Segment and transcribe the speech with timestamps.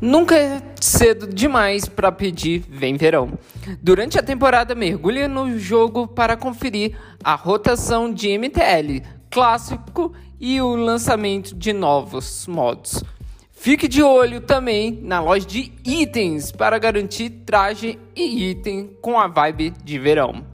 [0.00, 3.38] Nunca é cedo demais para pedir Vem Verão.
[3.82, 10.74] Durante a temporada, mergulhe no jogo para conferir a rotação de MTL clássico e o
[10.74, 13.04] lançamento de novos modos.
[13.52, 19.26] Fique de olho também na loja de itens para garantir traje e item com a
[19.26, 20.46] vibe de verão.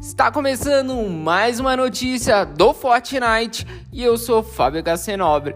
[0.00, 5.54] Está começando mais uma notícia do Fortnite e eu sou Fábio Gacenobre.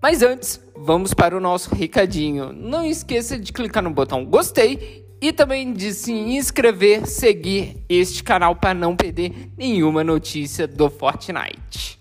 [0.00, 2.52] Mas antes, vamos para o nosso recadinho.
[2.52, 8.54] Não esqueça de clicar no botão gostei e também de se inscrever, seguir este canal
[8.54, 11.98] para não perder nenhuma notícia do Fortnite.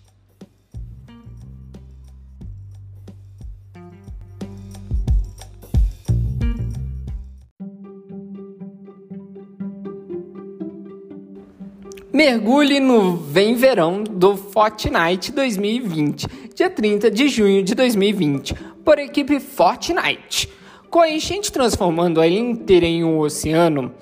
[12.14, 16.27] Mergulhe no Vem Verão do Fortnite 2020,
[16.58, 20.52] dia 30 de junho de 2020, por equipe Fortnite.
[20.90, 23.94] Com a enchente transformando a ilha inteira em um oceano,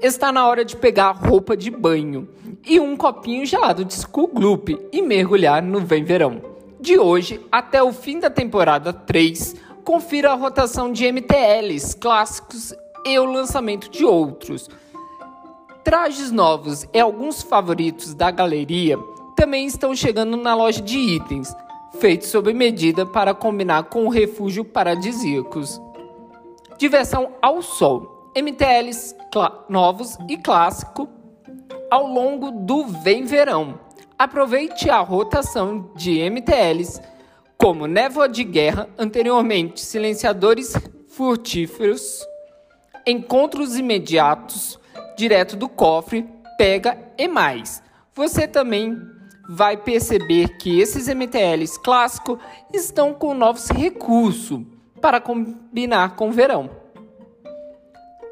[0.00, 2.26] está na hora de pegar roupa de banho
[2.66, 6.40] e um copinho gelado de Skull Gloop e mergulhar no Vem Verão.
[6.80, 13.18] De hoje até o fim da temporada 3, confira a rotação de MTLs clássicos e
[13.18, 14.66] o lançamento de outros
[15.84, 18.96] Trajes novos e alguns favoritos da galeria
[19.36, 21.52] também estão chegando na loja de itens,
[21.98, 25.80] feitos sob medida para combinar com o refúgio paradisíacos.
[26.78, 29.14] Diversão ao sol, MTLs
[29.68, 31.08] novos e clássico
[31.90, 33.78] ao longo do Vem Verão.
[34.18, 37.00] Aproveite a rotação de MTLs
[37.58, 40.74] como névoa de guerra, anteriormente silenciadores
[41.06, 42.26] furtíferos,
[43.06, 44.78] encontros imediatos,
[45.16, 47.82] direto do cofre, pega e mais.
[48.14, 48.98] Você também
[49.48, 52.38] vai perceber que esses MTLs clássicos
[52.72, 54.62] estão com novos recursos
[55.00, 56.70] para combinar com o verão.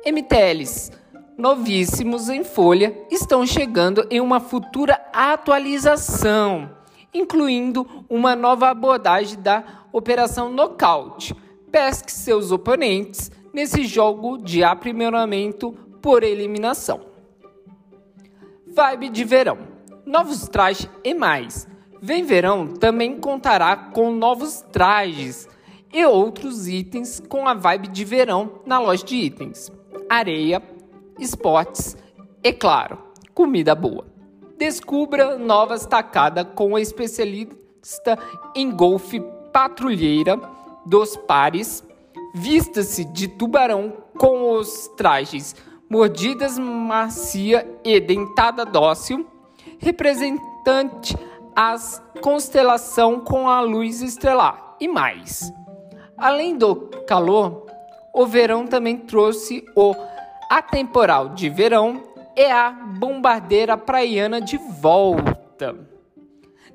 [0.06, 0.92] MTLs
[1.36, 6.70] novíssimos em folha estão chegando em uma futura atualização,
[7.12, 11.34] incluindo uma nova abordagem da Operação Knockout.
[11.70, 17.00] Pesque seus oponentes nesse jogo de aprimoramento por eliminação.
[18.66, 19.69] Vibe de verão.
[20.04, 21.68] Novos trajes e mais.
[22.00, 25.48] Vem Verão também contará com novos trajes
[25.92, 29.70] e outros itens com a vibe de verão na loja de itens.
[30.08, 30.62] Areia,
[31.18, 31.96] esportes
[32.42, 32.98] e, claro,
[33.34, 34.06] comida boa.
[34.56, 38.18] Descubra novas tacadas com a especialista
[38.54, 39.20] em golfe
[39.52, 40.40] patrulheira
[40.86, 41.84] dos pares.
[42.34, 45.54] Vista-se de tubarão com os trajes
[45.90, 49.26] mordidas macia e dentada dócil,
[49.78, 51.16] representante
[51.54, 55.52] as constelação com a luz estelar e mais.
[56.16, 56.76] Além do
[57.06, 57.66] calor,
[58.14, 59.94] o verão também trouxe o
[60.50, 62.02] atemporal de verão
[62.36, 65.76] e a bombardeira praiana de volta.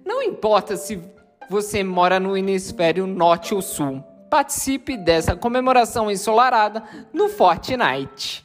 [0.05, 1.01] Não importa se
[1.49, 8.44] você mora no hemisfério norte ou sul, participe dessa comemoração ensolarada no Fortnite.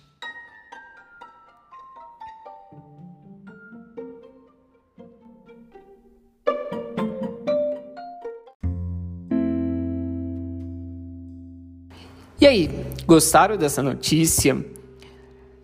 [12.40, 12.70] E aí,
[13.04, 14.64] gostaram dessa notícia?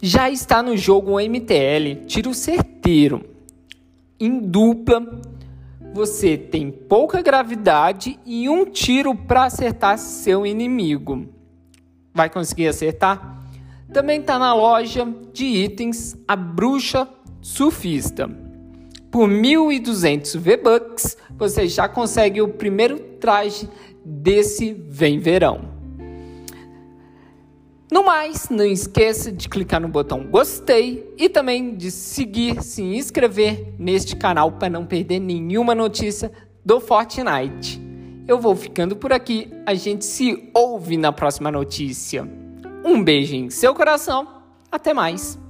[0.02, 3.24] Já está no jogo um MTL, tiro certeiro.
[4.20, 5.22] Em dupla,
[5.94, 11.26] você tem pouca gravidade e um tiro para acertar seu inimigo.
[12.12, 13.42] Vai conseguir acertar?
[13.90, 17.08] Também está na loja de itens a Bruxa
[17.40, 18.28] Surfista.
[19.10, 23.66] Por 1.200 V-Bucks, você já consegue o primeiro traje
[24.04, 25.75] desse Vem Verão.
[27.90, 33.74] No mais, não esqueça de clicar no botão gostei e também de seguir, se inscrever
[33.78, 36.32] neste canal para não perder nenhuma notícia
[36.64, 37.80] do Fortnite.
[38.26, 42.28] Eu vou ficando por aqui, a gente se ouve na próxima notícia.
[42.84, 45.45] Um beijo em seu coração, até mais!